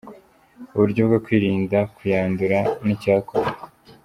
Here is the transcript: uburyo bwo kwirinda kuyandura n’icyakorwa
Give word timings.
uburyo 0.73 1.01
bwo 1.07 1.17
kwirinda 1.25 1.77
kuyandura 1.95 2.59
n’icyakorwa 2.85 3.51